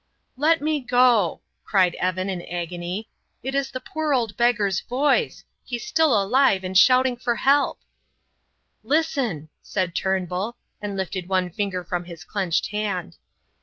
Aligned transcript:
"Let 0.35 0.61
me 0.63 0.79
go!" 0.79 1.41
cried 1.63 1.93
Evan, 1.99 2.27
in 2.27 2.41
agony; 2.47 3.07
"it's 3.43 3.69
the 3.69 3.79
poor 3.79 4.15
old 4.15 4.35
beggar's 4.35 4.79
voice 4.79 5.43
he's 5.63 5.85
still 5.85 6.19
alive, 6.19 6.63
and 6.63 6.75
shouting 6.75 7.15
for 7.15 7.35
help." 7.35 7.77
"Listen!" 8.81 9.49
said 9.61 9.93
Turnbull, 9.93 10.57
and 10.81 10.97
lifted 10.97 11.29
one 11.29 11.51
finger 11.51 11.83
from 11.83 12.05
his 12.05 12.23
clenched 12.23 12.69
hand. 12.71 13.17